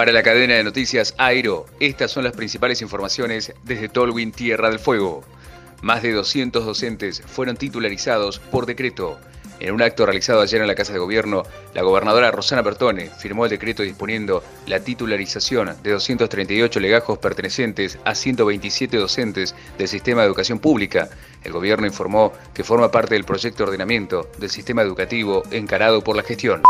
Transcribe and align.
Para 0.00 0.12
la 0.12 0.22
cadena 0.22 0.54
de 0.54 0.64
noticias 0.64 1.14
Airo, 1.18 1.66
estas 1.78 2.10
son 2.10 2.24
las 2.24 2.32
principales 2.32 2.80
informaciones 2.80 3.52
desde 3.64 3.90
Tolwyn 3.90 4.32
Tierra 4.32 4.70
del 4.70 4.78
Fuego. 4.78 5.22
Más 5.82 6.02
de 6.02 6.14
200 6.14 6.64
docentes 6.64 7.20
fueron 7.26 7.58
titularizados 7.58 8.38
por 8.38 8.64
decreto. 8.64 9.18
En 9.58 9.74
un 9.74 9.82
acto 9.82 10.06
realizado 10.06 10.40
ayer 10.40 10.62
en 10.62 10.68
la 10.68 10.74
Casa 10.74 10.94
de 10.94 10.98
Gobierno, 11.00 11.42
la 11.74 11.82
gobernadora 11.82 12.30
Rosana 12.30 12.62
Bertone 12.62 13.10
firmó 13.10 13.44
el 13.44 13.50
decreto 13.50 13.82
disponiendo 13.82 14.42
la 14.66 14.80
titularización 14.80 15.76
de 15.82 15.90
238 15.90 16.80
legajos 16.80 17.18
pertenecientes 17.18 17.98
a 18.06 18.14
127 18.14 18.96
docentes 18.96 19.54
del 19.76 19.88
sistema 19.88 20.22
de 20.22 20.28
educación 20.28 20.60
pública. 20.60 21.10
El 21.44 21.52
gobierno 21.52 21.86
informó 21.86 22.32
que 22.54 22.64
forma 22.64 22.90
parte 22.90 23.16
del 23.16 23.24
proyecto 23.24 23.64
de 23.64 23.68
ordenamiento 23.68 24.30
del 24.38 24.48
sistema 24.48 24.80
educativo 24.80 25.42
encarado 25.50 26.02
por 26.02 26.16
la 26.16 26.22
gestión. 26.22 26.62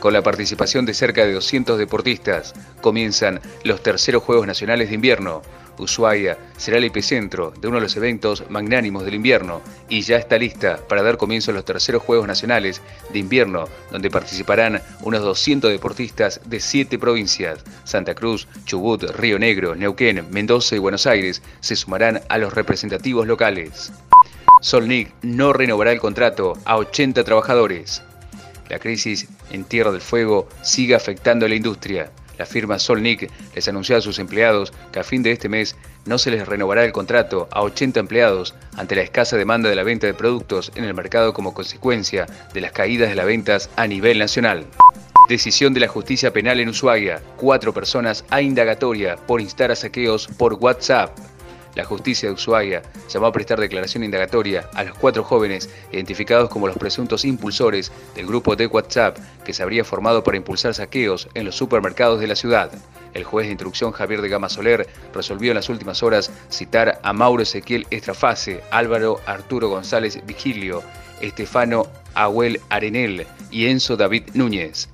Con 0.00 0.12
la 0.12 0.22
participación 0.22 0.84
de 0.84 0.94
cerca 0.94 1.24
de 1.24 1.32
200 1.32 1.78
deportistas, 1.78 2.54
comienzan 2.80 3.40
los 3.64 3.82
terceros 3.82 4.22
Juegos 4.22 4.46
Nacionales 4.46 4.90
de 4.90 4.94
Invierno. 4.94 5.42
Ushuaia 5.78 6.38
será 6.56 6.78
el 6.78 6.84
epicentro 6.84 7.50
de 7.50 7.68
uno 7.68 7.76
de 7.76 7.82
los 7.82 7.96
eventos 7.96 8.44
magnánimos 8.48 9.04
del 9.04 9.14
invierno 9.14 9.60
y 9.88 10.02
ya 10.02 10.16
está 10.16 10.38
lista 10.38 10.78
para 10.88 11.02
dar 11.02 11.16
comienzo 11.16 11.50
a 11.50 11.54
los 11.54 11.64
terceros 11.64 12.02
Juegos 12.02 12.26
Nacionales 12.26 12.80
de 13.12 13.18
Invierno, 13.18 13.68
donde 13.90 14.10
participarán 14.10 14.80
unos 15.02 15.22
200 15.22 15.70
deportistas 15.70 16.40
de 16.44 16.60
siete 16.60 16.98
provincias. 16.98 17.60
Santa 17.84 18.14
Cruz, 18.14 18.48
Chubut, 18.64 19.02
Río 19.16 19.38
Negro, 19.38 19.74
Neuquén, 19.74 20.26
Mendoza 20.30 20.76
y 20.76 20.78
Buenos 20.78 21.06
Aires 21.06 21.42
se 21.60 21.76
sumarán 21.76 22.22
a 22.28 22.38
los 22.38 22.54
representativos 22.54 23.26
locales. 23.26 23.92
Solnic 24.60 25.12
no 25.22 25.52
renovará 25.52 25.92
el 25.92 26.00
contrato 26.00 26.54
a 26.64 26.76
80 26.76 27.24
trabajadores. 27.24 28.02
La 28.68 28.78
crisis 28.78 29.28
en 29.50 29.64
Tierra 29.64 29.92
del 29.92 30.00
Fuego 30.00 30.48
sigue 30.62 30.94
afectando 30.94 31.46
a 31.46 31.48
la 31.48 31.54
industria. 31.54 32.10
La 32.38 32.46
firma 32.46 32.78
Solnic 32.78 33.30
les 33.54 33.68
anunció 33.68 33.96
a 33.96 34.00
sus 34.00 34.18
empleados 34.18 34.72
que 34.92 35.00
a 35.00 35.04
fin 35.04 35.22
de 35.22 35.32
este 35.32 35.48
mes 35.48 35.74
no 36.04 36.18
se 36.18 36.30
les 36.30 36.46
renovará 36.46 36.84
el 36.84 36.92
contrato 36.92 37.48
a 37.50 37.62
80 37.62 38.00
empleados 38.00 38.54
ante 38.76 38.94
la 38.94 39.02
escasa 39.02 39.36
demanda 39.36 39.70
de 39.70 39.76
la 39.76 39.84
venta 39.84 40.06
de 40.06 40.14
productos 40.14 40.70
en 40.74 40.84
el 40.84 40.94
mercado 40.94 41.32
como 41.32 41.54
consecuencia 41.54 42.26
de 42.52 42.60
las 42.60 42.72
caídas 42.72 43.08
de 43.08 43.14
las 43.14 43.26
ventas 43.26 43.70
a 43.76 43.86
nivel 43.86 44.18
nacional. 44.18 44.66
Decisión 45.28 45.74
de 45.74 45.80
la 45.80 45.88
justicia 45.88 46.32
penal 46.32 46.60
en 46.60 46.68
Ushuaia. 46.68 47.20
Cuatro 47.36 47.74
personas 47.74 48.24
a 48.30 48.42
indagatoria 48.42 49.16
por 49.16 49.40
instar 49.40 49.72
a 49.72 49.76
saqueos 49.76 50.28
por 50.38 50.54
WhatsApp. 50.54 51.18
La 51.76 51.84
justicia 51.84 52.28
de 52.28 52.34
Ushuaia 52.34 52.82
llamó 53.08 53.26
a 53.26 53.32
prestar 53.32 53.60
declaración 53.60 54.02
indagatoria 54.02 54.68
a 54.72 54.82
los 54.82 54.96
cuatro 54.96 55.22
jóvenes 55.22 55.68
identificados 55.92 56.48
como 56.48 56.66
los 56.66 56.78
presuntos 56.78 57.26
impulsores 57.26 57.92
del 58.14 58.26
grupo 58.26 58.56
de 58.56 58.66
WhatsApp 58.66 59.18
que 59.44 59.52
se 59.52 59.62
habría 59.62 59.84
formado 59.84 60.24
para 60.24 60.38
impulsar 60.38 60.72
saqueos 60.72 61.28
en 61.34 61.44
los 61.44 61.54
supermercados 61.54 62.18
de 62.18 62.28
la 62.28 62.34
ciudad. 62.34 62.72
El 63.12 63.24
juez 63.24 63.46
de 63.46 63.52
instrucción 63.52 63.92
Javier 63.92 64.22
de 64.22 64.30
Gama 64.30 64.48
Soler 64.48 64.88
resolvió 65.12 65.50
en 65.50 65.56
las 65.56 65.68
últimas 65.68 66.02
horas 66.02 66.32
citar 66.48 66.98
a 67.02 67.12
Mauro 67.12 67.42
Ezequiel 67.42 67.86
Estrafase, 67.90 68.62
Álvaro 68.70 69.20
Arturo 69.26 69.68
González 69.68 70.18
Vigilio, 70.26 70.82
Estefano 71.20 71.86
Abuel 72.14 72.58
Arenel 72.70 73.26
y 73.50 73.66
Enzo 73.66 73.98
David 73.98 74.30
Núñez. 74.32 74.88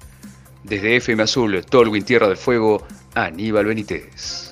Desde 0.65 0.97
FM 0.97 1.23
Azul, 1.23 1.65
Tolwin 1.65 2.05
Tierra 2.05 2.27
del 2.27 2.37
Fuego, 2.37 2.85
Aníbal 3.15 3.67
Benítez. 3.67 4.51